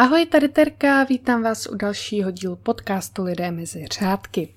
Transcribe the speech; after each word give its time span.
Ahoj, 0.00 0.26
tady 0.26 0.48
Terka, 0.48 1.04
vítám 1.04 1.42
vás 1.42 1.66
u 1.66 1.74
dalšího 1.74 2.30
dílu 2.30 2.56
podcastu 2.56 3.24
Lidé 3.24 3.50
mezi 3.50 3.86
řádky. 3.92 4.48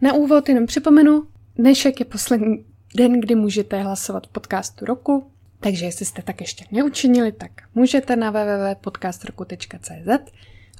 Na 0.00 0.12
úvod 0.12 0.48
jenom 0.48 0.66
připomenu, 0.66 1.26
dnešek 1.56 2.00
je 2.00 2.06
poslední 2.06 2.64
den, 2.96 3.20
kdy 3.20 3.34
můžete 3.34 3.82
hlasovat 3.82 4.26
podcastu 4.26 4.84
roku, 4.84 5.30
takže 5.60 5.84
jestli 5.84 6.06
jste 6.06 6.22
tak 6.22 6.40
ještě 6.40 6.64
neučinili, 6.72 7.32
tak 7.32 7.50
můžete 7.74 8.16
na 8.16 8.30
www.podcastroku.cz 8.30 10.32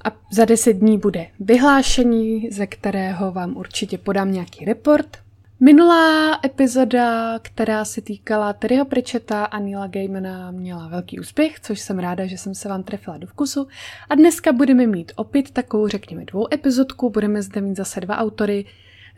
a 0.05 0.11
za 0.31 0.45
10 0.45 0.73
dní 0.73 0.97
bude 0.97 1.27
vyhlášení, 1.39 2.49
ze 2.51 2.67
kterého 2.67 3.31
vám 3.31 3.57
určitě 3.57 3.97
podám 3.97 4.31
nějaký 4.31 4.65
report, 4.65 5.17
Minulá 5.63 6.39
epizoda, 6.45 7.39
která 7.39 7.85
se 7.85 8.01
týkala 8.01 8.53
Terryho 8.53 8.85
Pritchetta 8.85 9.45
a 9.45 9.59
Neila 9.59 9.87
Gaimana, 9.87 10.51
měla 10.51 10.87
velký 10.87 11.19
úspěch, 11.19 11.59
což 11.59 11.79
jsem 11.79 11.99
ráda, 11.99 12.25
že 12.25 12.37
jsem 12.37 12.55
se 12.55 12.69
vám 12.69 12.83
trefila 12.83 13.17
do 13.17 13.27
vkusu. 13.27 13.67
A 14.09 14.15
dneska 14.15 14.51
budeme 14.51 14.87
mít 14.87 15.11
opět 15.15 15.51
takovou, 15.51 15.87
řekněme, 15.87 16.25
dvou 16.25 16.53
epizodku. 16.53 17.09
Budeme 17.09 17.41
zde 17.41 17.61
mít 17.61 17.77
zase 17.77 17.99
dva 17.99 18.17
autory, 18.17 18.65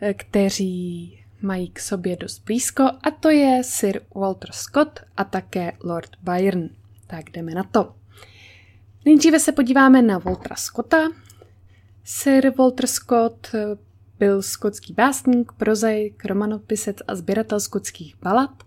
eh, 0.00 0.14
kteří 0.14 1.18
mají 1.42 1.68
k 1.68 1.80
sobě 1.80 2.16
dost 2.16 2.42
blízko, 2.46 2.82
a 2.82 3.10
to 3.20 3.30
je 3.30 3.64
Sir 3.64 4.00
Walter 4.14 4.52
Scott 4.52 5.00
a 5.16 5.24
také 5.24 5.72
Lord 5.84 6.10
Byron. 6.22 6.68
Tak 7.06 7.30
jdeme 7.30 7.54
na 7.54 7.62
to. 7.62 7.94
Nejdříve 9.04 9.40
se 9.40 9.52
podíváme 9.52 10.02
na 10.02 10.18
Waltera 10.18 10.56
Scotta. 10.56 11.08
Sir 12.04 12.52
Walter 12.58 12.86
Scott 12.86 13.48
eh, 13.54 13.93
byl 14.18 14.42
skotský 14.42 14.92
básník, 14.92 15.52
prozaik, 15.52 16.24
romanopisec 16.24 16.96
a 17.08 17.14
sběratel 17.14 17.60
skotských 17.60 18.16
balad. 18.22 18.64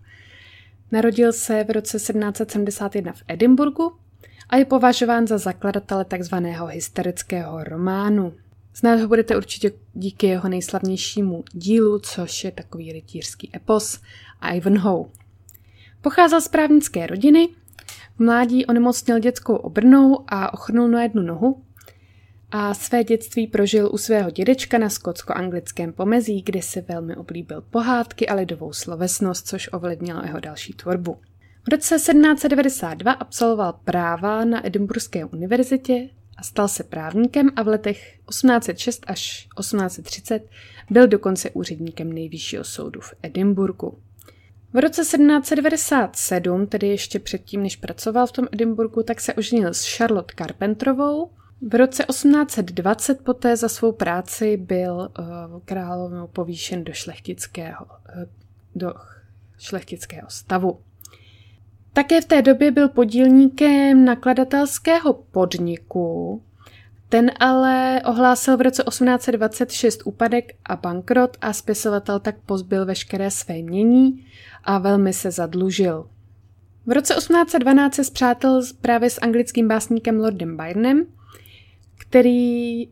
Narodil 0.92 1.32
se 1.32 1.64
v 1.64 1.70
roce 1.70 1.96
1771 1.96 3.12
v 3.12 3.22
Edinburgu 3.28 3.92
a 4.48 4.56
je 4.56 4.64
považován 4.64 5.26
za 5.26 5.38
zakladatele 5.38 6.04
tzv. 6.04 6.34
hysterického 6.68 7.64
románu. 7.64 8.34
Znát 8.74 9.00
ho 9.00 9.08
budete 9.08 9.36
určitě 9.36 9.72
díky 9.94 10.26
jeho 10.26 10.48
nejslavnějšímu 10.48 11.44
dílu, 11.52 11.98
což 11.98 12.44
je 12.44 12.50
takový 12.50 12.92
rytířský 12.92 13.50
epos 13.56 14.00
Ivanhoe. 14.54 15.04
Pocházel 16.00 16.40
z 16.40 16.48
právnické 16.48 17.06
rodiny, 17.06 17.48
v 18.16 18.20
mládí 18.24 18.66
onemocněl 18.66 19.18
dětskou 19.18 19.56
obrnou 19.56 20.24
a 20.28 20.52
ochrnul 20.52 20.88
na 20.88 21.02
jednu 21.02 21.22
nohu, 21.22 21.62
a 22.50 22.74
své 22.74 23.04
dětství 23.04 23.46
prožil 23.46 23.90
u 23.92 23.98
svého 23.98 24.30
dědečka 24.30 24.78
na 24.78 24.88
skotsko-anglickém 24.88 25.92
pomezí, 25.92 26.42
kde 26.42 26.62
si 26.62 26.80
velmi 26.80 27.16
oblíbil 27.16 27.60
pohádky 27.60 28.28
a 28.28 28.34
lidovou 28.34 28.72
slovesnost, 28.72 29.46
což 29.46 29.68
ovlivnilo 29.72 30.22
jeho 30.24 30.40
další 30.40 30.72
tvorbu. 30.72 31.16
V 31.66 31.70
roce 31.70 31.94
1792 31.94 33.12
absolvoval 33.12 33.72
práva 33.84 34.44
na 34.44 34.66
Edinburghské 34.66 35.24
univerzitě 35.24 36.08
a 36.36 36.42
stal 36.42 36.68
se 36.68 36.84
právníkem 36.84 37.50
a 37.56 37.62
v 37.62 37.68
letech 37.68 38.18
1806 38.28 39.04
až 39.06 39.48
1830 39.58 40.48
byl 40.90 41.08
dokonce 41.08 41.50
úředníkem 41.50 42.12
nejvyššího 42.12 42.64
soudu 42.64 43.00
v 43.00 43.14
Edinburgu. 43.22 43.98
V 44.72 44.78
roce 44.78 45.02
1797, 45.02 46.66
tedy 46.66 46.88
ještě 46.88 47.18
předtím, 47.18 47.62
než 47.62 47.76
pracoval 47.76 48.26
v 48.26 48.32
tom 48.32 48.48
Edinburgu, 48.52 49.02
tak 49.02 49.20
se 49.20 49.34
oženil 49.34 49.74
s 49.74 49.96
Charlotte 49.96 50.34
Carpenterovou, 50.38 51.30
v 51.60 51.74
roce 51.74 52.04
1820 52.04 53.24
poté 53.24 53.56
za 53.56 53.68
svou 53.68 53.92
práci 53.92 54.56
byl 54.56 54.94
uh, 55.18 55.26
královnou 55.64 56.26
povýšen 56.26 56.84
do 56.84 56.92
šlechtického, 56.92 57.86
uh, 57.86 58.22
do 58.74 58.94
šlechtického 59.58 60.30
stavu. 60.30 60.80
Také 61.92 62.20
v 62.20 62.24
té 62.24 62.42
době 62.42 62.70
byl 62.70 62.88
podílníkem 62.88 64.04
nakladatelského 64.04 65.12
podniku, 65.12 66.42
ten 67.08 67.30
ale 67.40 68.02
ohlásil 68.04 68.56
v 68.56 68.60
roce 68.60 68.82
1826 68.88 70.02
úpadek 70.04 70.54
a 70.64 70.76
bankrot 70.76 71.36
a 71.40 71.52
spisovatel 71.52 72.20
tak 72.20 72.36
pozbyl 72.46 72.86
veškeré 72.86 73.30
své 73.30 73.62
mění 73.62 74.26
a 74.64 74.78
velmi 74.78 75.12
se 75.12 75.30
zadlužil. 75.30 76.08
V 76.86 76.92
roce 76.92 77.14
1812 77.14 77.94
se 77.94 78.04
zpřátel 78.04 78.62
právě 78.80 79.10
s 79.10 79.20
anglickým 79.22 79.68
básníkem 79.68 80.20
Lordem 80.20 80.56
Byronem 80.56 81.06
který 81.98 82.88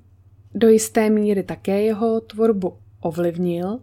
do 0.55 0.69
jisté 0.69 1.11
míry 1.11 1.43
také 1.43 1.83
jeho 1.83 2.21
tvorbu 2.21 2.77
ovlivnil. 3.01 3.81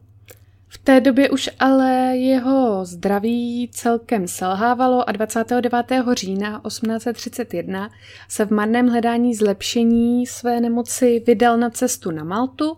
V 0.67 0.78
té 0.78 1.01
době 1.01 1.29
už 1.29 1.50
ale 1.59 2.17
jeho 2.17 2.85
zdraví 2.85 3.69
celkem 3.73 4.28
selhávalo 4.28 5.09
a 5.09 5.12
29. 5.12 5.85
října 6.13 6.62
1831 6.67 7.89
se 8.29 8.45
v 8.45 8.51
marném 8.51 8.88
hledání 8.88 9.35
zlepšení 9.35 10.28
své 10.28 10.62
nemoci 10.62 11.23
vydal 11.28 11.57
na 11.57 11.69
cestu 11.69 12.12
na 12.12 12.23
Maltu 12.23 12.78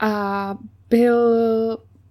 a 0.00 0.56
byl 0.90 1.18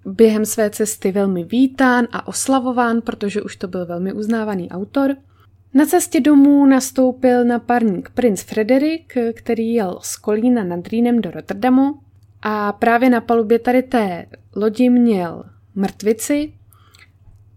během 0.05 0.45
své 0.45 0.69
cesty 0.69 1.11
velmi 1.11 1.43
vítán 1.43 2.07
a 2.11 2.27
oslavován, 2.27 3.01
protože 3.01 3.41
už 3.41 3.55
to 3.55 3.67
byl 3.67 3.85
velmi 3.85 4.13
uznávaný 4.13 4.69
autor– 4.69 5.15
na 5.73 5.85
cestě 5.85 6.19
domů 6.19 6.65
nastoupil 6.65 7.45
na 7.45 7.59
parník 7.59 8.09
princ 8.09 8.41
Frederik, 8.41 9.17
který 9.33 9.73
jel 9.73 9.99
z 10.01 10.17
Kolína 10.17 10.63
nad 10.63 10.87
Rýnem 10.87 11.21
do 11.21 11.31
Rotterdamu 11.31 11.99
a 12.41 12.71
právě 12.71 13.09
na 13.09 13.21
palubě 13.21 13.59
tady 13.59 13.83
té 13.83 14.25
lodi 14.55 14.89
měl 14.89 15.43
mrtvici 15.75 16.53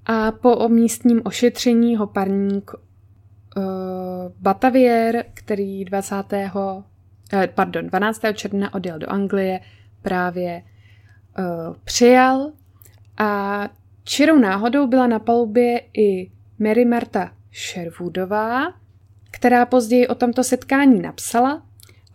a 0.06 0.32
po 0.32 0.68
místním 0.68 1.22
ošetření 1.24 1.96
ho 1.96 2.06
parník 2.06 2.70
uh, 2.74 3.62
Batavier, 4.40 5.24
který 5.34 5.84
20. 5.84 6.32
Eh, 6.32 7.46
pardon, 7.54 7.86
12. 7.86 8.20
června 8.34 8.74
odjel 8.74 8.98
do 8.98 9.10
Anglie, 9.12 9.60
právě 10.02 10.62
uh, 11.38 11.76
přijal 11.84 12.52
a 13.18 13.68
čirou 14.04 14.38
náhodou 14.38 14.86
byla 14.86 15.06
na 15.06 15.18
palubě 15.18 15.80
i 15.94 16.30
Mary 16.58 16.84
Marta 16.84 17.32
Sherwoodová, 17.54 18.74
která 19.30 19.66
později 19.66 20.08
o 20.08 20.14
tomto 20.14 20.44
setkání 20.44 21.02
napsala 21.02 21.62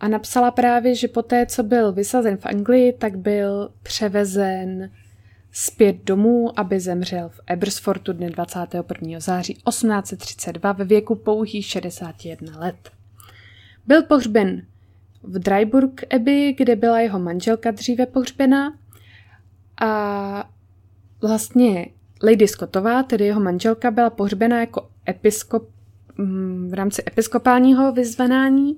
a 0.00 0.08
napsala 0.08 0.50
právě, 0.50 0.94
že 0.94 1.08
poté, 1.08 1.46
co 1.46 1.62
byl 1.62 1.92
vysazen 1.92 2.36
v 2.36 2.46
Anglii, 2.46 2.92
tak 2.92 3.18
byl 3.18 3.72
převezen 3.82 4.90
zpět 5.52 5.96
domů, 6.04 6.58
aby 6.58 6.80
zemřel 6.80 7.28
v 7.28 7.40
Ebersfortu 7.46 8.12
dne 8.12 8.30
21. 8.30 9.20
září 9.20 9.54
1832 9.54 10.72
ve 10.72 10.84
věku 10.84 11.14
pouhých 11.14 11.66
61 11.66 12.58
let. 12.58 12.90
Byl 13.86 14.02
pohřben 14.02 14.66
v 15.22 15.38
Dryburg 15.38 16.14
Abbey, 16.14 16.52
kde 16.52 16.76
byla 16.76 17.00
jeho 17.00 17.18
manželka 17.18 17.70
dříve 17.70 18.06
pohřbená 18.06 18.78
a 19.80 20.50
vlastně 21.20 21.86
Lady 22.22 22.48
Scottová, 22.48 23.02
tedy 23.02 23.24
jeho 23.24 23.40
manželka, 23.40 23.90
byla 23.90 24.10
pohřbena 24.10 24.60
jako 24.60 24.89
episkop, 25.08 25.68
mm, 26.18 26.68
v 26.70 26.74
rámci 26.74 27.02
episkopálního 27.06 27.92
vyzvanání 27.92 28.76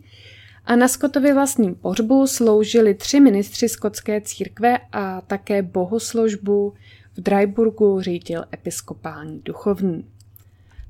a 0.64 0.76
na 0.76 0.88
Scottově 0.88 1.34
vlastním 1.34 1.74
pohřbu 1.74 2.26
sloužili 2.26 2.94
tři 2.94 3.20
ministři 3.20 3.68
skotské 3.68 4.20
církve 4.20 4.78
a 4.92 5.20
také 5.20 5.62
bohoslužbu 5.62 6.74
v 7.16 7.20
Dryburgu 7.20 8.00
řídil 8.00 8.44
episkopální 8.54 9.40
duchovní. 9.44 10.04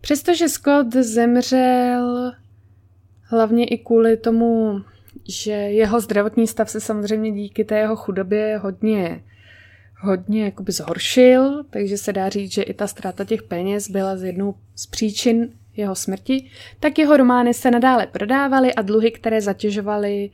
Přestože 0.00 0.48
Scott 0.48 0.92
zemřel 0.92 2.32
hlavně 3.22 3.66
i 3.66 3.78
kvůli 3.78 4.16
tomu, 4.16 4.80
že 5.28 5.52
jeho 5.52 6.00
zdravotní 6.00 6.46
stav 6.46 6.70
se 6.70 6.80
samozřejmě 6.80 7.32
díky 7.32 7.64
té 7.64 7.78
jeho 7.78 7.96
chudobě 7.96 8.58
hodně 8.62 9.22
hodně 10.02 10.44
jakoby 10.44 10.72
zhoršil, 10.72 11.64
takže 11.70 11.98
se 11.98 12.12
dá 12.12 12.28
říct, 12.28 12.52
že 12.52 12.62
i 12.62 12.74
ta 12.74 12.86
ztráta 12.86 13.24
těch 13.24 13.42
peněz 13.42 13.90
byla 13.90 14.16
z 14.16 14.22
jednou 14.22 14.54
z 14.76 14.86
příčin 14.86 15.48
jeho 15.76 15.94
smrti, 15.94 16.50
tak 16.80 16.98
jeho 16.98 17.16
romány 17.16 17.54
se 17.54 17.70
nadále 17.70 18.06
prodávaly 18.06 18.74
a 18.74 18.82
dluhy, 18.82 19.10
které 19.10 19.40
zatěžovaly 19.40 20.30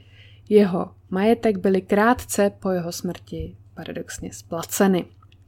jeho 0.49 0.91
majetek, 1.11 1.59
byly 1.59 1.81
krátce 1.81 2.50
po 2.61 2.70
jeho 2.70 2.93
smrti 2.93 3.56
paradoxně 3.75 4.32
splaceny. 4.32 5.05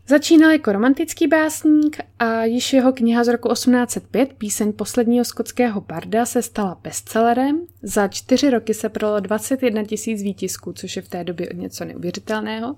Začínal 0.08 0.50
jako 0.50 0.72
romantický 0.72 1.26
básník 1.26 1.96
a 2.18 2.44
již 2.44 2.72
jeho 2.72 2.92
kniha 2.92 3.24
z 3.24 3.28
roku 3.28 3.48
1805, 3.48 4.32
píseň 4.32 4.72
posledního 4.72 5.24
skotského 5.24 5.80
barda, 5.80 6.26
se 6.26 6.42
stala 6.42 6.78
bestsellerem. 6.82 7.60
Za 7.82 8.08
čtyři 8.08 8.50
roky 8.50 8.74
se 8.74 8.88
prodalo 8.88 9.20
21 9.20 9.84
tisíc 9.84 10.22
výtisků, 10.22 10.72
což 10.72 10.96
je 10.96 11.02
v 11.02 11.08
té 11.08 11.24
době 11.24 11.48
od 11.48 11.56
něco 11.56 11.84
neuvěřitelného. 11.84 12.76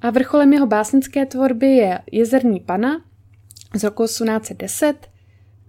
A 0.00 0.10
vrcholem 0.10 0.52
jeho 0.52 0.66
básnické 0.66 1.26
tvorby 1.26 1.66
je 1.66 1.98
Jezerní 2.12 2.60
pana 2.60 3.04
z 3.74 3.84
roku 3.84 4.04
1810, 4.04 5.10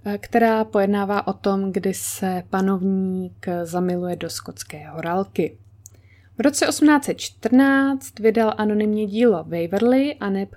eh, 0.06 0.18
která 0.18 0.64
pojednává 0.64 1.28
o 1.28 1.34
tom, 1.34 1.72
kdy 1.72 1.94
se 1.94 2.44
panovník 2.50 3.46
zamiluje 3.64 4.16
do 4.16 4.30
skotské 4.30 4.88
horálky. 4.90 5.58
V 6.38 6.42
roce 6.42 6.66
1814 6.66 8.20
vydal 8.20 8.54
anonymně 8.58 9.06
dílo 9.06 9.44
Waverley 9.44 10.18
a 10.20 10.30
neb 10.30 10.56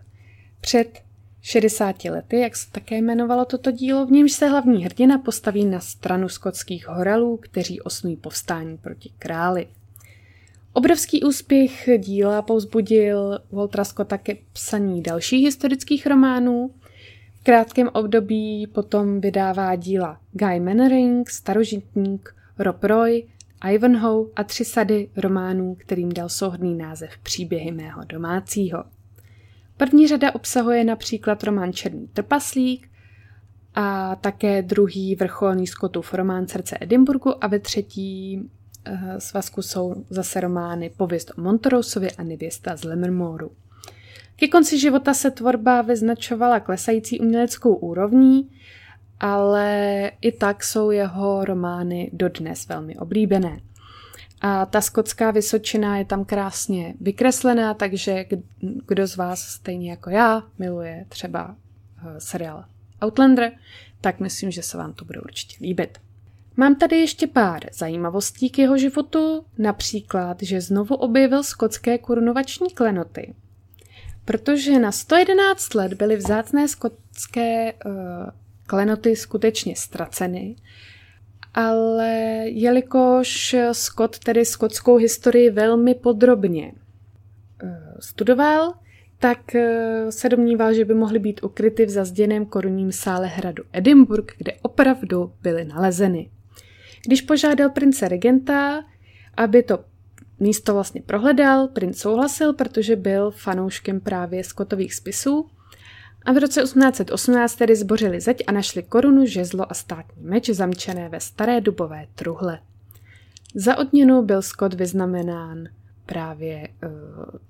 před 0.60 1.02
60 1.42 2.10
lety, 2.10 2.40
jak 2.40 2.56
se 2.56 2.70
také 2.70 2.96
jmenovalo 2.96 3.44
toto 3.44 3.70
dílo, 3.70 4.06
v 4.06 4.10
němž 4.10 4.32
se 4.32 4.48
hlavní 4.48 4.84
hrdina 4.84 5.18
postaví 5.18 5.64
na 5.64 5.80
stranu 5.80 6.28
skotských 6.28 6.88
horalů, 6.88 7.36
kteří 7.36 7.80
osnují 7.80 8.16
povstání 8.16 8.76
proti 8.78 9.12
králi. 9.18 9.68
Obrovský 10.72 11.22
úspěch 11.22 11.88
díla 11.98 12.42
povzbudil 12.42 13.38
Waltera 13.52 13.84
Scotta 13.84 14.18
ke 14.18 14.36
psaní 14.52 15.02
dalších 15.02 15.44
historických 15.44 16.06
románů. 16.06 16.70
V 17.40 17.44
krátkém 17.44 17.88
období 17.92 18.66
potom 18.66 19.20
vydává 19.20 19.76
díla 19.76 20.20
Guy 20.32 20.60
Mannering, 20.60 21.30
Starožitník, 21.30 22.34
Rob 22.58 22.84
Roy, 22.84 23.26
Ivanhoe 23.72 24.30
a 24.36 24.44
tři 24.44 24.64
sady 24.64 25.08
románů, 25.16 25.74
kterým 25.74 26.12
dal 26.12 26.28
souhrný 26.28 26.74
název 26.74 27.10
Příběhy 27.22 27.72
mého 27.72 28.04
domácího. 28.04 28.84
První 29.76 30.08
řada 30.08 30.34
obsahuje 30.34 30.84
například 30.84 31.44
román 31.44 31.72
Černý 31.72 32.08
trpaslík 32.12 32.90
a 33.74 34.16
také 34.16 34.62
druhý 34.62 35.14
vrcholný 35.14 35.66
Scottův 35.66 36.14
román 36.14 36.46
Srdce 36.48 36.78
Edinburgu 36.80 37.44
a 37.44 37.46
ve 37.46 37.58
třetí 37.58 38.40
svazku 39.18 39.62
jsou 39.62 40.04
zase 40.10 40.40
romány 40.40 40.90
Pověst 40.96 41.32
o 41.38 41.40
Montorousovi 41.40 42.12
a 42.12 42.22
Nevěsta 42.22 42.76
z 42.76 42.84
Lemmermoru. 42.84 43.50
Ke 44.36 44.48
konci 44.48 44.78
života 44.78 45.14
se 45.14 45.30
tvorba 45.30 45.82
vyznačovala 45.82 46.60
klesající 46.60 47.20
uměleckou 47.20 47.74
úrovní, 47.74 48.50
ale 49.20 50.10
i 50.20 50.32
tak 50.32 50.64
jsou 50.64 50.90
jeho 50.90 51.44
romány 51.44 52.10
dodnes 52.12 52.68
velmi 52.68 52.96
oblíbené. 52.96 53.60
A 54.40 54.66
ta 54.66 54.80
skotská 54.80 55.30
vysočina 55.30 55.98
je 55.98 56.04
tam 56.04 56.24
krásně 56.24 56.94
vykreslená, 57.00 57.74
takže 57.74 58.24
kdo 58.86 59.06
z 59.06 59.16
vás 59.16 59.40
stejně 59.40 59.90
jako 59.90 60.10
já 60.10 60.42
miluje 60.58 61.04
třeba 61.08 61.56
eh, 61.98 62.20
seriál 62.20 62.64
Outlander, 63.04 63.52
tak 64.00 64.20
myslím, 64.20 64.50
že 64.50 64.62
se 64.62 64.78
vám 64.78 64.92
to 64.92 65.04
bude 65.04 65.20
určitě 65.20 65.56
líbit. 65.60 65.98
Mám 66.56 66.74
tady 66.74 66.96
ještě 66.96 67.26
pár 67.26 67.60
zajímavostí 67.72 68.50
k 68.50 68.58
jeho 68.58 68.78
životu, 68.78 69.44
například, 69.58 70.42
že 70.42 70.60
znovu 70.60 70.94
objevil 70.94 71.42
skotské 71.42 71.98
korunovační 71.98 72.70
klenoty. 72.70 73.34
Protože 74.24 74.78
na 74.78 74.92
111 74.92 75.74
let 75.74 75.94
byly 75.94 76.16
vzácné 76.16 76.68
skotské 76.68 77.72
uh, 77.72 77.92
klenoty 78.66 79.16
skutečně 79.16 79.76
ztraceny, 79.76 80.56
ale 81.54 82.42
jelikož 82.44 83.56
Scott 83.72 84.18
tedy 84.18 84.44
skotskou 84.44 84.96
historii 84.96 85.50
velmi 85.50 85.94
podrobně 85.94 86.72
uh, 87.62 87.70
studoval, 88.00 88.74
tak 89.18 89.38
uh, 89.54 90.10
se 90.10 90.28
domníval, 90.28 90.74
že 90.74 90.84
by 90.84 90.94
mohly 90.94 91.18
být 91.18 91.42
ukryty 91.42 91.86
v 91.86 91.90
zazděném 91.90 92.46
korunním 92.46 92.92
sále 92.92 93.26
hradu 93.26 93.64
Edinburgh, 93.72 94.34
kde 94.38 94.52
opravdu 94.62 95.32
byly 95.42 95.64
nalezeny. 95.64 96.30
Když 97.06 97.20
požádal 97.20 97.70
prince 97.70 98.08
regenta, 98.08 98.84
aby 99.36 99.62
to 99.62 99.84
místo 100.40 100.74
vlastně 100.74 101.02
prohledal, 101.02 101.68
princ 101.68 101.98
souhlasil, 101.98 102.52
protože 102.52 102.96
byl 102.96 103.30
fanouškem 103.30 104.00
právě 104.00 104.44
skotových 104.44 104.94
spisů 104.94 105.50
a 106.26 106.32
v 106.32 106.38
roce 106.38 106.62
1818 106.62 107.56
tedy 107.56 107.76
zbořili 107.76 108.20
zeď 108.20 108.44
a 108.46 108.52
našli 108.52 108.82
korunu, 108.82 109.26
žezlo 109.26 109.70
a 109.70 109.74
státní 109.74 110.22
meč 110.22 110.50
zamčené 110.50 111.08
ve 111.08 111.20
staré 111.20 111.60
dubové 111.60 112.06
truhle. 112.14 112.58
Za 113.54 113.78
odměnu 113.78 114.22
byl 114.22 114.42
Scott 114.42 114.74
vyznamenán 114.74 115.68
právě 116.06 116.68
uh, 116.68 116.90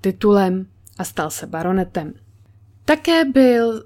titulem 0.00 0.66
a 0.98 1.04
stal 1.04 1.30
se 1.30 1.46
baronetem. 1.46 2.14
Také 2.84 3.24
byl 3.24 3.84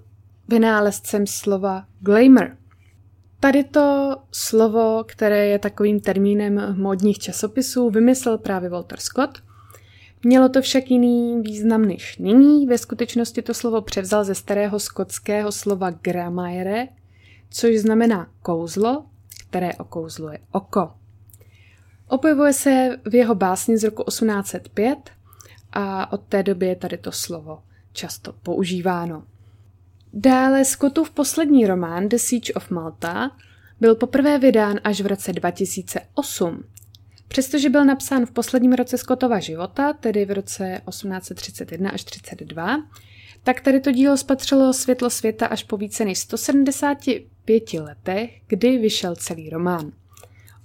vynálezcem 0.48 1.26
slova 1.26 1.86
glamour, 2.00 2.56
Tady 3.44 3.64
to 3.64 4.16
slovo, 4.32 5.04
které 5.08 5.46
je 5.46 5.58
takovým 5.58 6.00
termínem 6.00 6.76
módních 6.78 7.18
časopisů, 7.18 7.90
vymyslel 7.90 8.38
právě 8.38 8.70
Walter 8.70 9.00
Scott. 9.00 9.42
Mělo 10.22 10.48
to 10.48 10.62
však 10.62 10.90
jiný 10.90 11.42
význam 11.42 11.84
než 11.84 12.18
nyní. 12.18 12.66
Ve 12.66 12.78
skutečnosti 12.78 13.42
to 13.42 13.54
slovo 13.54 13.82
převzal 13.82 14.24
ze 14.24 14.34
starého 14.34 14.80
skotského 14.80 15.52
slova 15.52 15.90
gramaere, 15.90 16.88
což 17.50 17.76
znamená 17.76 18.30
kouzlo, 18.42 19.04
které 19.48 19.74
okouzluje 19.74 20.38
oko. 20.52 20.94
Objevuje 22.08 22.52
se 22.52 22.98
v 23.10 23.14
jeho 23.14 23.34
básni 23.34 23.78
z 23.78 23.84
roku 23.84 24.04
1805 24.04 24.98
a 25.72 26.12
od 26.12 26.20
té 26.20 26.42
doby 26.42 26.66
je 26.66 26.76
tady 26.76 26.98
to 26.98 27.12
slovo 27.12 27.62
často 27.92 28.32
používáno. 28.32 29.22
Dále 30.16 30.64
Scottův 30.64 31.10
poslední 31.10 31.66
román 31.66 32.08
The 32.08 32.16
Siege 32.16 32.52
of 32.52 32.70
Malta 32.70 33.30
byl 33.80 33.94
poprvé 33.94 34.38
vydán 34.38 34.80
až 34.84 35.00
v 35.00 35.06
roce 35.06 35.32
2008. 35.32 36.64
Přestože 37.28 37.70
byl 37.70 37.84
napsán 37.84 38.26
v 38.26 38.30
posledním 38.30 38.72
roce 38.72 38.98
Scottova 38.98 39.40
života, 39.40 39.92
tedy 39.92 40.24
v 40.24 40.30
roce 40.30 40.80
1831 40.88 41.90
až 41.90 42.04
32, 42.04 42.76
tak 43.42 43.60
tady 43.60 43.80
to 43.80 43.92
dílo 43.92 44.16
spatřilo 44.16 44.72
světlo 44.72 45.10
světa 45.10 45.46
až 45.46 45.64
po 45.64 45.76
více 45.76 46.04
než 46.04 46.18
175 46.18 47.72
letech, 47.72 48.30
kdy 48.46 48.78
vyšel 48.78 49.16
celý 49.16 49.50
román. 49.50 49.92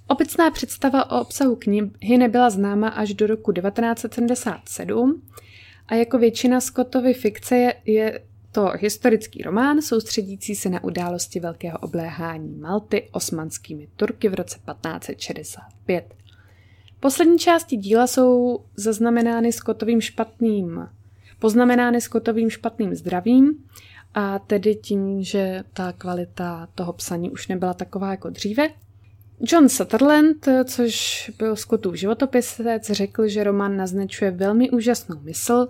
Obecná 0.06 0.50
představa 0.50 1.10
o 1.10 1.20
obsahu 1.20 1.56
knihy 1.56 2.18
nebyla 2.18 2.50
známa 2.50 2.88
až 2.88 3.14
do 3.14 3.26
roku 3.26 3.52
1977 3.52 5.22
a 5.88 5.94
jako 5.94 6.18
většina 6.18 6.60
Scottovy 6.60 7.14
fikce 7.14 7.56
je, 7.56 7.74
je 7.84 8.20
to 8.52 8.72
historický 8.78 9.42
román 9.42 9.82
soustředící 9.82 10.54
se 10.54 10.68
na 10.70 10.84
události 10.84 11.40
velkého 11.40 11.78
obléhání 11.78 12.56
Malty 12.56 13.08
osmanskými 13.12 13.88
Turky 13.96 14.28
v 14.28 14.34
roce 14.34 14.58
1565. 14.58 16.14
Poslední 17.00 17.38
části 17.38 17.76
díla 17.76 18.06
jsou 18.06 18.60
zaznamenány 18.76 19.52
Scottovým 19.52 20.00
špatným, 20.00 20.88
poznamenány 21.38 22.00
Scottovým 22.00 22.50
špatným 22.50 22.94
zdravím 22.94 23.64
a 24.14 24.38
tedy 24.38 24.74
tím, 24.74 25.22
že 25.22 25.64
ta 25.72 25.92
kvalita 25.92 26.68
toho 26.74 26.92
psaní 26.92 27.30
už 27.30 27.48
nebyla 27.48 27.74
taková 27.74 28.10
jako 28.10 28.30
dříve. 28.30 28.68
John 29.42 29.68
Sutherland, 29.68 30.48
což 30.64 31.30
byl 31.38 31.56
Scottův 31.56 31.94
životopisec, 31.94 32.90
řekl, 32.90 33.28
že 33.28 33.44
román 33.44 33.76
naznačuje 33.76 34.30
velmi 34.30 34.70
úžasnou 34.70 35.20
mysl 35.20 35.68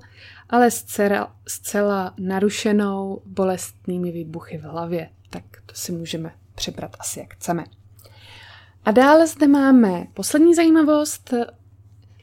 ale 0.51 0.71
zcela, 0.71 1.37
zcela 1.49 2.15
narušenou 2.19 3.23
bolestnými 3.27 4.13
výbuchy 4.13 4.59
v 4.59 4.63
hlavě. 4.63 5.11
Tak 5.31 5.45
to 5.67 5.75
si 5.75 5.93
můžeme 5.93 6.33
přebrat 6.55 6.97
asi 6.99 7.21
jak 7.21 7.35
chceme. 7.35 7.65
A 8.85 8.91
dále 8.91 9.27
zde 9.27 9.47
máme 9.47 10.07
poslední 10.15 10.55
zajímavost. 10.55 11.35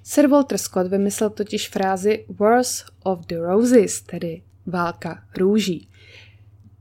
Sir 0.03 0.27
Walter 0.27 0.57
Scott 0.57 0.87
vymyslel 0.87 1.29
totiž 1.29 1.69
frázi 1.69 2.25
Wars 2.39 2.85
of 3.03 3.25
the 3.25 3.37
Roses, 3.37 4.01
tedy 4.01 4.41
válka 4.65 5.23
růží. 5.37 5.89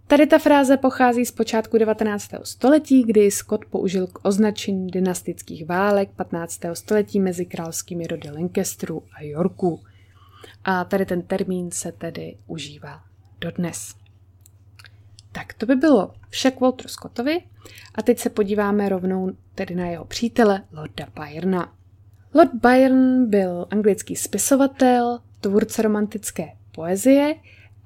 Tady 0.09 0.27
ta 0.27 0.39
fráze 0.39 0.77
pochází 0.77 1.27
z 1.27 1.33
počátku 1.33 1.79
19. 1.79 2.31
století, 2.43 3.05
kdy 3.05 3.31
Scott 3.31 3.65
použil 3.65 4.07
k 4.07 4.19
označení 4.23 4.91
dynastických 4.91 5.67
válek 5.67 6.11
15. 6.17 6.61
století 6.73 7.21
mezi 7.21 7.47
královskými 7.47 8.07
rody 8.07 8.31
Lancasteru 8.31 9.03
a 9.13 9.23
Yorku. 9.23 9.81
A 10.65 10.85
tady 10.85 11.07
ten 11.07 11.23
termín 11.23 11.71
se 11.71 11.93
tedy 11.93 12.37
užívá 12.47 13.03
dodnes. 13.41 13.95
Tak 15.33 15.55
to 15.55 15.67
by 15.67 15.77
bylo 15.77 16.15
vše 16.29 16.51
k 16.51 16.61
Walter 16.61 16.89
Scottovi 16.89 17.43
a 17.95 18.03
teď 18.03 18.19
se 18.19 18.31
podíváme 18.31 18.89
rovnou 18.89 19.33
tedy 19.55 19.75
na 19.75 19.87
jeho 19.87 20.05
přítele 20.05 20.63
Lorda 20.73 21.07
Byrna. 21.15 21.73
Lord 22.35 22.55
Byron 22.55 23.31
byl 23.31 23.67
anglický 23.71 24.17
spisovatel, 24.17 25.19
tvůrce 25.41 25.83
romantické 25.83 26.49
poezie 26.73 27.35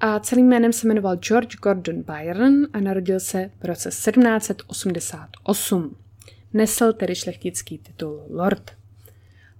a 0.00 0.20
celým 0.20 0.48
jménem 0.48 0.72
se 0.72 0.88
jmenoval 0.88 1.16
George 1.16 1.56
Gordon 1.56 2.02
Byron 2.02 2.66
a 2.72 2.80
narodil 2.80 3.20
se 3.20 3.50
v 3.60 3.64
roce 3.64 3.88
1788. 3.88 5.96
Nesl 6.52 6.92
tedy 6.92 7.14
šlechtický 7.14 7.78
titul 7.78 8.22
Lord. 8.30 8.70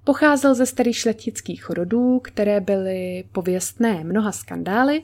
Pocházel 0.05 0.55
ze 0.55 0.67
starých 0.67 0.97
šlechtických 0.97 1.71
rodů, 1.71 2.19
které 2.19 2.61
byly 2.61 3.25
pověstné 3.33 4.05
mnoha 4.05 4.33
skandály. 4.33 5.03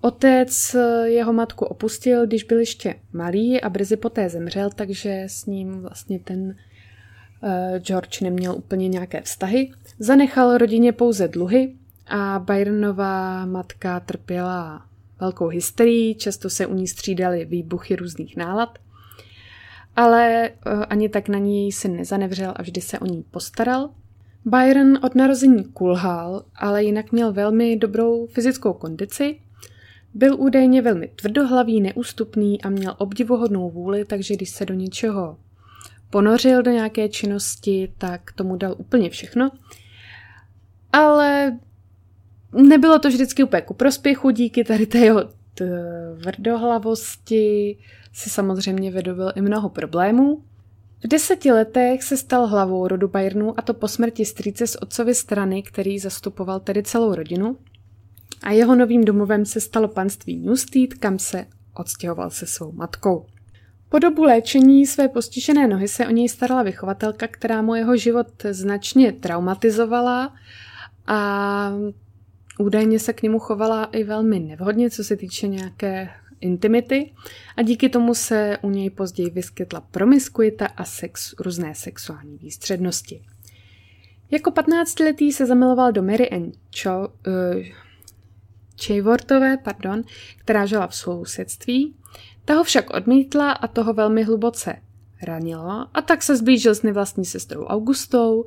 Otec 0.00 0.76
jeho 1.04 1.32
matku 1.32 1.64
opustil, 1.64 2.26
když 2.26 2.44
byl 2.44 2.58
ještě 2.58 2.94
malý 3.12 3.60
a 3.60 3.68
brzy 3.68 3.96
poté 3.96 4.28
zemřel, 4.28 4.70
takže 4.74 5.22
s 5.26 5.46
ním 5.46 5.80
vlastně 5.80 6.18
ten 6.18 6.48
uh, 6.48 7.78
George 7.78 8.20
neměl 8.20 8.54
úplně 8.54 8.88
nějaké 8.88 9.22
vztahy. 9.22 9.72
Zanechal 9.98 10.58
rodině 10.58 10.92
pouze 10.92 11.28
dluhy 11.28 11.74
a 12.06 12.38
Byronová 12.38 13.46
matka 13.46 14.00
trpěla 14.00 14.86
velkou 15.20 15.48
hysterii, 15.48 16.14
často 16.14 16.50
se 16.50 16.66
u 16.66 16.74
ní 16.74 16.88
střídaly 16.88 17.44
výbuchy 17.44 17.96
různých 17.96 18.36
nálad. 18.36 18.78
Ale 19.96 20.50
uh, 20.66 20.84
ani 20.88 21.08
tak 21.08 21.28
na 21.28 21.38
ní 21.38 21.72
syn 21.72 21.96
nezanevřel 21.96 22.54
a 22.56 22.62
vždy 22.62 22.80
se 22.80 22.98
o 22.98 23.06
ní 23.06 23.24
postaral. 23.30 23.90
Byron 24.44 24.98
od 25.02 25.14
narození 25.14 25.64
kulhal, 25.64 26.44
ale 26.56 26.84
jinak 26.84 27.12
měl 27.12 27.32
velmi 27.32 27.76
dobrou 27.76 28.26
fyzickou 28.26 28.72
kondici. 28.72 29.40
Byl 30.14 30.40
údajně 30.40 30.82
velmi 30.82 31.08
tvrdohlavý, 31.08 31.80
neústupný 31.80 32.62
a 32.62 32.68
měl 32.68 32.94
obdivuhodnou 32.98 33.70
vůli, 33.70 34.04
takže 34.04 34.36
když 34.36 34.50
se 34.50 34.66
do 34.66 34.74
něčeho 34.74 35.36
ponořil 36.10 36.62
do 36.62 36.70
nějaké 36.70 37.08
činnosti, 37.08 37.92
tak 37.98 38.32
tomu 38.32 38.56
dal 38.56 38.74
úplně 38.78 39.10
všechno. 39.10 39.50
Ale 40.92 41.58
nebylo 42.62 42.98
to 42.98 43.08
vždycky 43.08 43.44
úplně 43.44 43.62
ku 43.62 43.74
prospěchu, 43.74 44.30
díky 44.30 44.64
tady 44.64 44.86
té 44.86 44.98
jeho 44.98 45.24
tvrdohlavosti 45.54 47.78
si 48.12 48.30
samozřejmě 48.30 48.90
vydobil 48.90 49.32
i 49.34 49.40
mnoho 49.40 49.68
problémů. 49.68 50.42
V 51.04 51.08
deseti 51.08 51.52
letech 51.52 52.02
se 52.02 52.16
stal 52.16 52.46
hlavou 52.46 52.88
rodu 52.88 53.08
Bayernů 53.08 53.58
a 53.58 53.62
to 53.62 53.74
po 53.74 53.88
smrti 53.88 54.24
strýce 54.24 54.66
z 54.66 54.76
otcovy 54.76 55.14
strany, 55.14 55.62
který 55.62 55.98
zastupoval 55.98 56.60
tedy 56.60 56.82
celou 56.82 57.14
rodinu. 57.14 57.56
A 58.42 58.50
jeho 58.50 58.74
novým 58.74 59.04
domovem 59.04 59.44
se 59.44 59.60
stalo 59.60 59.88
panství 59.88 60.36
Newstead, 60.36 60.94
kam 60.94 61.18
se 61.18 61.46
odstěhoval 61.74 62.30
se 62.30 62.46
svou 62.46 62.72
matkou. 62.72 63.26
Po 63.88 63.98
dobu 63.98 64.22
léčení 64.22 64.86
své 64.86 65.08
postižené 65.08 65.68
nohy 65.68 65.88
se 65.88 66.06
o 66.06 66.10
něj 66.10 66.28
starala 66.28 66.62
vychovatelka, 66.62 67.26
která 67.26 67.62
mu 67.62 67.74
jeho 67.74 67.96
život 67.96 68.26
značně 68.50 69.12
traumatizovala 69.12 70.34
a 71.06 71.72
údajně 72.58 72.98
se 72.98 73.12
k 73.12 73.22
němu 73.22 73.38
chovala 73.38 73.84
i 73.84 74.04
velmi 74.04 74.38
nevhodně, 74.38 74.90
co 74.90 75.04
se 75.04 75.16
týče 75.16 75.48
nějaké 75.48 76.10
intimity 76.40 77.12
a 77.56 77.62
díky 77.62 77.88
tomu 77.88 78.14
se 78.14 78.58
u 78.62 78.70
něj 78.70 78.90
později 78.90 79.30
vyskytla 79.30 79.80
promiskuita 79.80 80.66
a 80.66 80.84
sex, 80.84 81.34
různé 81.40 81.74
sexuální 81.74 82.38
výstřednosti. 82.38 83.22
Jako 84.30 84.50
15-letý 84.50 85.32
se 85.32 85.46
zamiloval 85.46 85.92
do 85.92 86.02
Mary 86.02 86.30
Ann 86.30 86.52
Cho, 86.82 87.08
uh, 87.08 87.64
Chayworthové, 88.86 89.56
pardon, 89.56 90.02
která 90.38 90.66
žila 90.66 90.86
v 90.86 90.96
sousedství. 90.96 91.94
Ta 92.44 92.54
ho 92.54 92.64
však 92.64 92.90
odmítla 92.90 93.52
a 93.52 93.66
toho 93.66 93.92
velmi 93.92 94.22
hluboce 94.22 94.76
ranilo 95.22 95.86
a 95.94 96.02
tak 96.02 96.22
se 96.22 96.36
zblížil 96.36 96.74
s 96.74 96.82
nevlastní 96.82 97.24
sestrou 97.24 97.64
Augustou, 97.64 98.44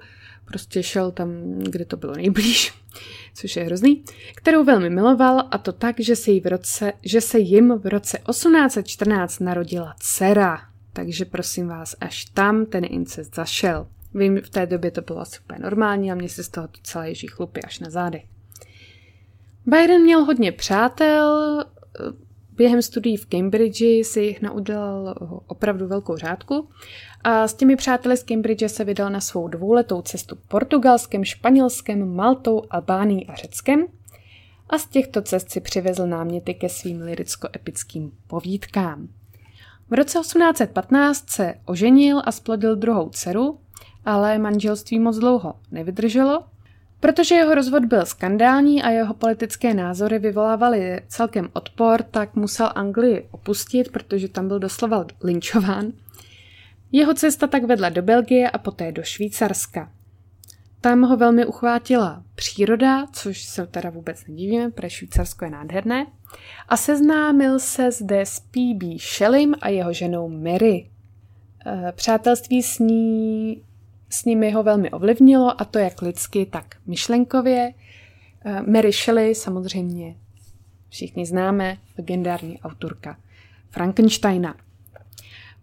prostě 0.47 0.83
šel 0.83 1.11
tam, 1.11 1.59
kde 1.59 1.85
to 1.85 1.97
bylo 1.97 2.15
nejblíž, 2.15 2.73
což 3.33 3.55
je 3.55 3.63
hrozný, 3.63 4.03
kterou 4.35 4.63
velmi 4.63 4.89
miloval 4.89 5.47
a 5.51 5.57
to 5.57 5.71
tak, 5.71 5.99
že 5.99 6.15
se, 6.15 6.31
jí 6.31 6.39
v 6.39 6.47
roce, 6.47 6.93
že 7.03 7.21
se 7.21 7.39
jim 7.39 7.73
v 7.79 7.85
roce 7.85 8.19
1814 8.29 9.39
narodila 9.39 9.95
dcera. 9.99 10.61
Takže 10.93 11.25
prosím 11.25 11.67
vás, 11.67 11.95
až 11.99 12.25
tam 12.25 12.65
ten 12.65 12.85
incest 12.89 13.35
zašel. 13.35 13.87
Vím, 14.13 14.41
v 14.41 14.49
té 14.49 14.65
době 14.65 14.91
to 14.91 15.01
bylo 15.01 15.19
asi 15.19 15.39
úplně 15.39 15.59
normální 15.59 16.11
a 16.11 16.15
mě 16.15 16.29
se 16.29 16.43
z 16.43 16.49
toho 16.49 16.69
celé 16.83 17.09
ježí 17.09 17.27
chlupy 17.27 17.61
až 17.61 17.79
na 17.79 17.89
zádech. 17.89 18.23
Byron 19.65 20.01
měl 20.01 20.25
hodně 20.25 20.51
přátel, 20.51 21.63
během 22.57 22.81
studií 22.81 23.17
v 23.17 23.25
Cambridge 23.25 23.83
si 24.03 24.21
jich 24.21 24.41
naudělal 24.41 25.15
opravdu 25.47 25.87
velkou 25.87 26.17
řádku 26.17 26.69
a 27.23 27.47
s 27.47 27.53
těmi 27.53 27.75
přáteli 27.75 28.17
z 28.17 28.23
Cambridge 28.23 28.67
se 28.67 28.83
vydal 28.83 29.09
na 29.09 29.21
svou 29.21 29.47
dvouletou 29.47 30.01
cestu 30.01 30.37
portugalském, 30.47 31.23
španělském, 31.23 32.15
Maltou, 32.15 32.61
Albánií 32.69 33.27
a 33.27 33.35
Řeckem 33.35 33.85
a 34.69 34.77
z 34.77 34.85
těchto 34.87 35.21
cest 35.21 35.51
si 35.51 35.61
přivezl 35.61 36.07
náměty 36.07 36.53
ke 36.53 36.69
svým 36.69 37.01
liricko-epickým 37.01 38.11
povídkám. 38.27 39.07
V 39.89 39.93
roce 39.93 40.19
1815 40.19 41.29
se 41.29 41.53
oženil 41.65 42.21
a 42.25 42.31
splodil 42.31 42.75
druhou 42.75 43.09
dceru, 43.09 43.59
ale 44.05 44.37
manželství 44.37 44.99
moc 44.99 45.17
dlouho 45.17 45.53
nevydrželo 45.71 46.43
Protože 46.99 47.35
jeho 47.35 47.55
rozvod 47.55 47.85
byl 47.85 48.05
skandální 48.05 48.83
a 48.83 48.89
jeho 48.89 49.13
politické 49.13 49.73
názory 49.73 50.19
vyvolávaly 50.19 51.01
celkem 51.07 51.49
odpor, 51.53 52.03
tak 52.03 52.35
musel 52.35 52.71
Anglii 52.75 53.27
opustit, 53.31 53.91
protože 53.91 54.27
tam 54.27 54.47
byl 54.47 54.59
doslova 54.59 55.05
linčován. 55.23 55.91
Jeho 56.91 57.13
cesta 57.13 57.47
tak 57.47 57.63
vedla 57.63 57.89
do 57.89 58.01
Belgie 58.01 58.49
a 58.49 58.57
poté 58.57 58.91
do 58.91 59.03
Švýcarska. 59.03 59.91
Tam 60.81 61.01
ho 61.01 61.17
velmi 61.17 61.45
uchvátila 61.45 62.23
příroda, 62.35 63.05
což 63.13 63.43
se 63.43 63.67
teda 63.67 63.89
vůbec 63.89 64.27
nedivíme, 64.27 64.71
protože 64.71 64.89
Švýcarsko 64.89 65.45
je 65.45 65.51
nádherné, 65.51 66.05
a 66.69 66.77
seznámil 66.77 67.59
se 67.59 67.91
zde 67.91 68.21
s 68.21 68.39
P.B. 68.39 68.85
Shellim 68.99 69.55
a 69.61 69.69
jeho 69.69 69.93
ženou 69.93 70.29
Mary. 70.29 70.89
Eh, 71.65 71.91
přátelství 71.95 72.63
s 72.63 72.79
ní 72.79 73.63
s 74.09 74.25
nimi 74.25 74.51
ho 74.51 74.63
velmi 74.63 74.91
ovlivnilo, 74.91 75.61
a 75.61 75.65
to 75.65 75.79
jak 75.79 76.01
lidsky, 76.01 76.45
tak 76.45 76.75
myšlenkově. 76.85 77.73
Eh, 78.45 78.61
Mary 78.61 78.91
Shelley 78.91 79.35
samozřejmě 79.35 80.15
všichni 80.89 81.25
známe, 81.25 81.77
legendární 81.97 82.61
autorka 82.61 83.17
Frankensteina. 83.69 84.55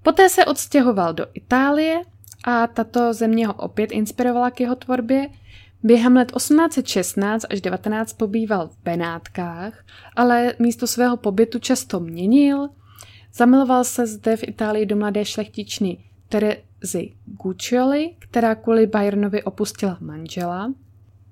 Poté 0.02 0.28
se 0.28 0.44
odstěhoval 0.44 1.14
do 1.14 1.26
Itálie 1.34 2.02
a 2.44 2.66
tato 2.66 3.12
země 3.14 3.46
ho 3.46 3.54
opět 3.54 3.92
inspirovala 3.92 4.50
k 4.50 4.60
jeho 4.60 4.74
tvorbě. 4.74 5.28
Během 5.82 6.16
let 6.16 6.32
1816 6.36 7.44
až 7.50 7.60
19 7.60 8.12
pobýval 8.12 8.68
v 8.68 8.76
Benátkách, 8.84 9.84
ale 10.16 10.54
místo 10.58 10.86
svého 10.86 11.16
pobytu 11.16 11.58
často 11.58 12.00
měnil. 12.00 12.68
Zamiloval 13.34 13.84
se 13.84 14.06
zde 14.06 14.36
v 14.36 14.42
Itálii 14.42 14.86
do 14.86 14.96
mladé 14.96 15.24
šlechtičny 15.24 15.98
Terezy 16.84 17.12
Guccioli, 17.26 18.14
která 18.18 18.54
kvůli 18.54 18.86
Byronovi 18.86 19.42
opustila 19.42 19.98
manžela 20.00 20.72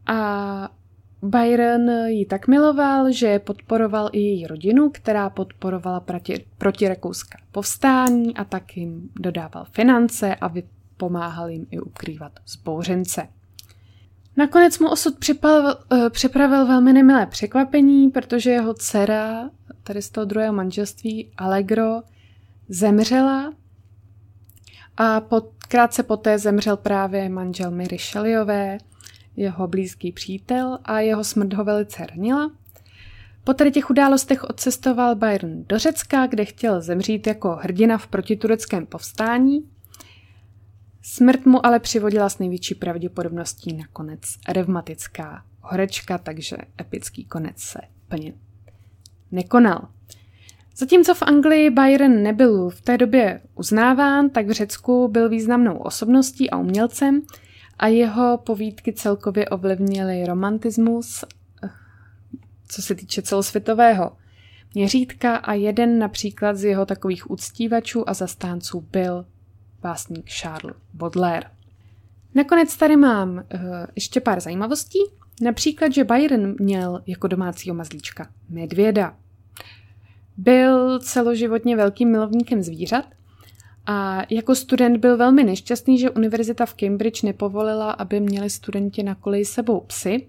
a 0.06 0.68
Byron 1.22 1.88
ji 2.06 2.26
tak 2.26 2.48
miloval, 2.48 3.12
že 3.12 3.38
podporoval 3.38 4.10
i 4.12 4.18
její 4.18 4.46
rodinu, 4.46 4.90
která 4.90 5.30
podporovala 5.30 6.00
proti, 6.00 6.44
protirakouské 6.58 7.38
povstání 7.52 8.36
a 8.36 8.44
tak 8.44 8.76
jim 8.76 9.10
dodával 9.20 9.66
finance 9.70 10.34
a 10.34 10.50
pomáhal 10.96 11.48
jim 11.48 11.66
i 11.70 11.80
ukrývat 11.80 12.32
zbouřence. 12.46 13.28
Nakonec 14.36 14.78
mu 14.78 14.88
osud 14.90 15.14
uh, 15.44 16.08
připravil 16.10 16.66
velmi 16.66 16.92
nemilé 16.92 17.26
překvapení, 17.26 18.10
protože 18.10 18.50
jeho 18.50 18.74
dcera, 18.74 19.50
tady 19.82 20.02
z 20.02 20.10
toho 20.10 20.24
druhého 20.24 20.52
manželství, 20.52 21.32
Allegro, 21.36 22.02
zemřela 22.68 23.52
a 24.96 25.20
pod, 25.20 25.50
krátce 25.68 26.02
poté 26.02 26.38
zemřel 26.38 26.76
právě 26.76 27.28
manžel 27.28 27.70
Mary 27.70 27.98
Shelleyové, 27.98 28.78
jeho 29.36 29.66
blízký 29.68 30.12
přítel 30.12 30.78
a 30.84 31.00
jeho 31.00 31.24
smrt 31.24 31.52
ho 31.52 31.64
velice 31.64 32.06
ranila. 32.06 32.52
Po 33.44 33.54
tady 33.54 33.70
těch 33.70 33.90
událostech 33.90 34.44
odcestoval 34.44 35.14
Byron 35.14 35.64
do 35.64 35.78
Řecka, 35.78 36.26
kde 36.26 36.44
chtěl 36.44 36.80
zemřít 36.80 37.26
jako 37.26 37.58
hrdina 37.62 37.98
v 37.98 38.06
protitureckém 38.06 38.86
povstání. 38.86 39.68
Smrt 41.02 41.46
mu 41.46 41.66
ale 41.66 41.80
přivodila 41.80 42.28
s 42.28 42.38
největší 42.38 42.74
pravděpodobností 42.74 43.72
nakonec 43.72 44.20
revmatická 44.48 45.44
horečka, 45.60 46.18
takže 46.18 46.56
epický 46.80 47.24
konec 47.24 47.58
se 47.58 47.80
plně 48.08 48.32
nekonal. 49.30 49.88
Zatímco 50.76 51.14
v 51.14 51.22
Anglii 51.22 51.70
Byron 51.70 52.22
nebyl 52.22 52.70
v 52.70 52.80
té 52.80 52.98
době 52.98 53.40
uznáván, 53.54 54.30
tak 54.30 54.46
v 54.46 54.50
Řecku 54.50 55.08
byl 55.08 55.28
významnou 55.28 55.76
osobností 55.76 56.50
a 56.50 56.58
umělcem 56.58 57.22
a 57.78 57.86
jeho 57.86 58.38
povídky 58.38 58.92
celkově 58.92 59.48
ovlivnily 59.48 60.26
romantismus, 60.26 61.24
co 62.68 62.82
se 62.82 62.94
týče 62.94 63.22
celosvětového 63.22 64.16
měřítka 64.74 65.36
a 65.36 65.52
jeden 65.52 65.98
například 65.98 66.56
z 66.56 66.64
jeho 66.64 66.86
takových 66.86 67.30
uctívačů 67.30 68.08
a 68.08 68.14
zastánců 68.14 68.80
byl 68.92 69.26
básník 69.80 70.30
Charles 70.30 70.76
Baudelaire. 70.94 71.50
Nakonec 72.34 72.76
tady 72.76 72.96
mám 72.96 73.30
uh, 73.34 73.42
ještě 73.94 74.20
pár 74.20 74.40
zajímavostí. 74.40 74.98
Například, 75.42 75.92
že 75.92 76.04
Byron 76.04 76.54
měl 76.60 77.02
jako 77.06 77.28
domácího 77.28 77.74
mazlíčka 77.74 78.28
medvěda. 78.48 79.16
Byl 80.36 80.98
celoživotně 80.98 81.76
velkým 81.76 82.10
milovníkem 82.10 82.62
zvířat 82.62 83.04
a 83.86 84.22
jako 84.30 84.54
student 84.54 84.96
byl 84.96 85.16
velmi 85.16 85.44
nešťastný, 85.44 85.98
že 85.98 86.10
univerzita 86.10 86.66
v 86.66 86.74
Cambridge 86.74 87.22
nepovolila, 87.22 87.90
aby 87.90 88.20
měli 88.20 88.50
studenti 88.50 89.02
na 89.02 89.14
koleji 89.14 89.44
sebou 89.44 89.80
psy. 89.80 90.28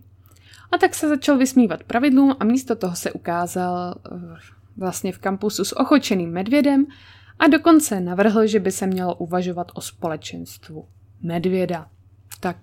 A 0.72 0.77
tak 0.77 0.95
se 0.95 1.10
začal 1.10 1.38
vysmívat 1.38 1.83
pravidlům 1.83 2.36
a 2.39 2.43
místo 2.43 2.75
toho 2.75 2.95
se 2.95 3.12
ukázal 3.12 3.95
eh, 4.05 4.19
vlastně 4.77 5.12
v 5.12 5.17
kampusu 5.17 5.65
s 5.65 5.79
ochočeným 5.79 6.31
medvědem 6.31 6.86
a 7.39 7.48
dokonce 7.48 8.00
navrhl, 8.00 8.48
že 8.48 8.60
by 8.60 8.72
se 8.72 8.88
mělo 8.88 9.15
uvažovat 9.15 9.72
o 9.74 9.81
společenstvu 9.81 10.88
medvěda. 11.22 11.88
Tak 12.39 12.57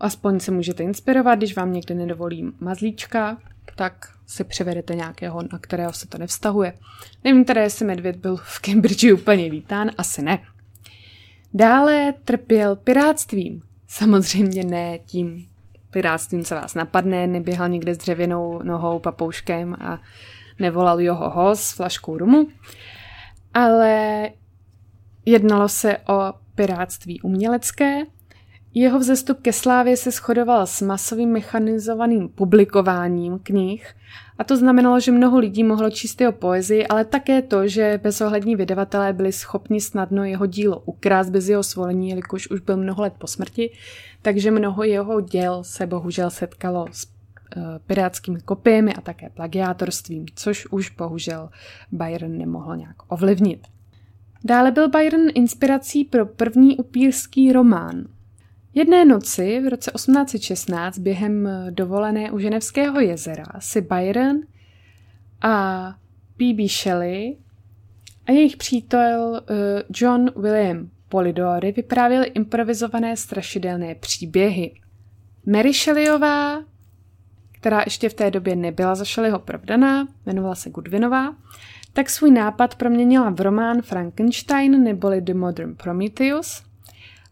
aspoň 0.00 0.40
se 0.40 0.50
můžete 0.52 0.82
inspirovat, 0.82 1.38
když 1.38 1.56
vám 1.56 1.72
někde 1.72 1.94
nedovolí 1.94 2.52
mazlíčka, 2.60 3.38
tak 3.74 4.12
si 4.26 4.44
přivedete 4.44 4.94
nějakého, 4.94 5.42
na 5.52 5.58
kterého 5.58 5.92
se 5.92 6.06
to 6.06 6.18
nevztahuje. 6.18 6.72
Nevím 7.24 7.44
teda, 7.44 7.62
jestli 7.62 7.86
medvěd 7.86 8.16
byl 8.16 8.36
v 8.36 8.60
Cambridge 8.60 9.12
úplně 9.12 9.50
vítán, 9.50 9.90
asi 9.98 10.22
ne. 10.22 10.38
Dále 11.54 12.14
trpěl 12.24 12.76
pirátstvím. 12.76 13.62
Samozřejmě 13.88 14.64
ne 14.64 14.98
tím 14.98 15.46
piráctvím, 15.90 16.44
co 16.44 16.54
vás 16.54 16.74
napadne, 16.74 17.26
neběhal 17.26 17.68
někde 17.68 17.94
s 17.94 17.98
dřevěnou 17.98 18.62
nohou, 18.62 18.98
papouškem 18.98 19.76
a 19.80 20.00
nevolal 20.58 21.00
jeho 21.00 21.30
hos 21.30 21.62
s 21.62 21.72
flaškou 21.72 22.18
rumu. 22.18 22.48
Ale 23.54 24.30
jednalo 25.26 25.68
se 25.68 25.98
o 25.98 26.32
piráctví 26.54 27.20
umělecké, 27.20 28.02
jeho 28.78 28.98
vzestup 28.98 29.40
ke 29.40 29.52
slávě 29.52 29.96
se 29.96 30.10
shodoval 30.10 30.66
s 30.66 30.80
masovým 30.80 31.32
mechanizovaným 31.32 32.28
publikováním 32.28 33.38
knih 33.42 33.94
a 34.38 34.44
to 34.44 34.56
znamenalo, 34.56 35.00
že 35.00 35.12
mnoho 35.12 35.38
lidí 35.38 35.64
mohlo 35.64 35.90
číst 35.90 36.20
jeho 36.20 36.32
poezii, 36.32 36.86
ale 36.86 37.04
také 37.04 37.42
to, 37.42 37.68
že 37.68 38.00
bezohlední 38.02 38.56
vydavatelé 38.56 39.12
byli 39.12 39.32
schopni 39.32 39.80
snadno 39.80 40.24
jeho 40.24 40.46
dílo 40.46 40.80
ukrást 40.80 41.30
bez 41.30 41.48
jeho 41.48 41.62
svolení, 41.62 42.08
jelikož 42.08 42.50
už 42.50 42.60
byl 42.60 42.76
mnoho 42.76 43.02
let 43.02 43.12
po 43.18 43.26
smrti, 43.26 43.70
takže 44.22 44.50
mnoho 44.50 44.84
jeho 44.84 45.20
děl 45.20 45.64
se 45.64 45.86
bohužel 45.86 46.30
setkalo 46.30 46.86
s 46.92 47.04
uh, 47.06 47.62
pirátskými 47.86 48.40
kopiemi 48.40 48.94
a 48.94 49.00
také 49.00 49.30
plagiátorstvím, 49.30 50.26
což 50.34 50.66
už 50.66 50.90
bohužel 50.90 51.48
Byron 51.92 52.38
nemohl 52.38 52.76
nějak 52.76 52.96
ovlivnit. 53.08 53.66
Dále 54.44 54.70
byl 54.70 54.88
Byron 54.88 55.26
inspirací 55.34 56.04
pro 56.04 56.26
první 56.26 56.76
upírský 56.76 57.52
román– 57.52 58.04
Jedné 58.78 59.04
noci 59.04 59.60
v 59.60 59.68
roce 59.68 59.90
1816 59.94 60.98
během 60.98 61.48
dovolené 61.70 62.30
u 62.30 62.38
Ženevského 62.38 63.00
jezera 63.00 63.44
si 63.58 63.80
Byron 63.80 64.40
a 65.42 65.88
P.B. 66.36 66.68
Shelley 66.68 67.36
a 68.26 68.32
jejich 68.32 68.56
přítel 68.56 69.40
eh, 69.40 69.82
John 69.94 70.30
William 70.36 70.90
Polidori 71.08 71.72
vyprávěli 71.72 72.26
improvizované 72.26 73.16
strašidelné 73.16 73.94
příběhy. 73.94 74.80
Mary 75.46 75.72
Shelleyová, 75.72 76.64
která 77.52 77.82
ještě 77.84 78.08
v 78.08 78.14
té 78.14 78.30
době 78.30 78.56
nebyla 78.56 78.94
za 78.94 79.04
Shelleyho 79.04 79.38
provdaná, 79.38 80.08
jmenovala 80.26 80.54
se 80.54 80.70
Goodwinová, 80.70 81.36
tak 81.92 82.10
svůj 82.10 82.30
nápad 82.30 82.74
proměnila 82.74 83.30
v 83.30 83.40
román 83.40 83.82
Frankenstein 83.82 84.82
neboli 84.82 85.20
The 85.20 85.34
Modern 85.34 85.74
Prometheus– 85.74 86.62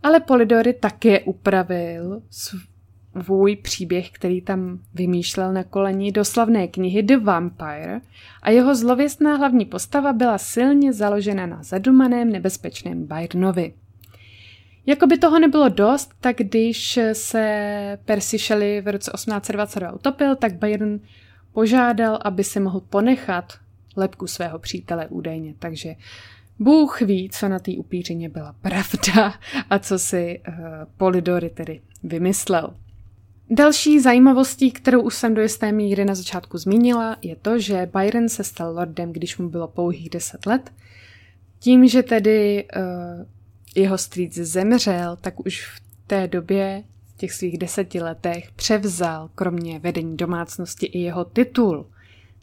ale 0.04 0.20
Polidory 0.20 0.72
také 0.72 1.20
upravil 1.20 2.22
svůj 2.30 3.56
příběh, 3.56 4.10
který 4.10 4.40
tam 4.40 4.78
vymýšlel 4.94 5.52
na 5.52 5.64
koleni 5.64 6.12
do 6.12 6.24
slavné 6.24 6.68
knihy 6.68 7.02
The 7.02 7.16
Vampire 7.16 8.00
a 8.42 8.50
jeho 8.50 8.74
zlověstná 8.74 9.36
hlavní 9.36 9.64
postava 9.64 10.12
byla 10.12 10.38
silně 10.38 10.92
založena 10.92 11.46
na 11.46 11.62
zadumaném 11.62 12.32
nebezpečném 12.32 13.06
Byronovi. 13.06 13.74
Jako 14.86 15.06
by 15.06 15.18
toho 15.18 15.38
nebylo 15.38 15.68
dost, 15.68 16.14
tak 16.20 16.36
když 16.36 16.98
se 17.12 17.98
Percy 18.04 18.38
Shelley 18.38 18.80
v 18.80 18.92
roce 18.92 19.10
1822 19.14 19.92
utopil, 19.92 20.36
tak 20.36 20.54
Byron 20.54 21.00
požádal, 21.52 22.18
aby 22.24 22.44
se 22.44 22.60
mohl 22.60 22.80
ponechat 22.80 23.52
lepku 23.96 24.26
svého 24.26 24.58
přítele 24.58 25.08
údajně. 25.08 25.54
Takže 25.58 25.94
Bůh 26.58 27.00
ví, 27.00 27.30
co 27.32 27.48
na 27.48 27.58
té 27.58 27.72
upířině 27.78 28.28
byla 28.28 28.54
pravda 28.62 29.34
a 29.70 29.78
co 29.78 29.98
si 29.98 30.40
uh, 30.48 30.54
Polidory 30.96 31.50
tedy 31.50 31.80
vymyslel. 32.02 32.74
Další 33.50 34.00
zajímavostí, 34.00 34.70
kterou 34.70 35.02
už 35.02 35.14
jsem 35.14 35.34
do 35.34 35.42
jisté 35.42 35.72
míry 35.72 36.04
na 36.04 36.14
začátku 36.14 36.58
zmínila, 36.58 37.16
je 37.22 37.36
to, 37.36 37.58
že 37.58 37.88
Byron 37.92 38.28
se 38.28 38.44
stal 38.44 38.74
lordem, 38.74 39.12
když 39.12 39.38
mu 39.38 39.48
bylo 39.48 39.68
pouhých 39.68 40.10
10 40.10 40.46
let. 40.46 40.72
Tím, 41.58 41.88
že 41.88 42.02
tedy 42.02 42.64
uh, 42.76 42.82
jeho 43.74 43.98
strýc 43.98 44.34
zemřel, 44.34 45.16
tak 45.20 45.46
už 45.46 45.66
v 45.66 45.80
té 46.06 46.28
době, 46.28 46.84
v 47.14 47.16
těch 47.16 47.32
svých 47.32 47.58
deseti 47.58 48.00
letech, 48.00 48.52
převzal 48.52 49.30
kromě 49.34 49.78
vedení 49.78 50.16
domácnosti 50.16 50.86
i 50.86 50.98
jeho 50.98 51.24
titul. 51.24 51.86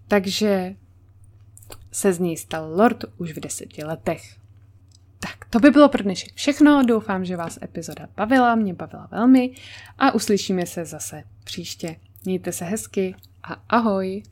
Takže 0.08 0.76
se 1.92 2.14
z 2.14 2.20
něj 2.20 2.38
stal 2.38 2.74
lord 2.76 3.06
už 3.18 3.32
v 3.32 3.40
deseti 3.40 3.84
letech. 3.84 4.36
Tak, 5.20 5.46
to 5.50 5.60
by 5.60 5.70
bylo 5.70 5.90
pro 5.90 6.04
dnešek 6.04 6.34
všechno. 6.34 6.84
Doufám, 6.84 7.26
že 7.26 7.38
vás 7.38 7.60
epizoda 7.62 8.08
bavila, 8.18 8.56
mě 8.56 8.74
bavila 8.74 9.08
velmi 9.12 9.52
a 9.98 10.12
uslyšíme 10.12 10.66
se 10.66 10.86
zase 10.86 11.24
příště. 11.44 11.96
Mějte 12.26 12.52
se 12.52 12.66
hezky 12.66 13.16
a 13.44 13.54
ahoj! 13.70 14.24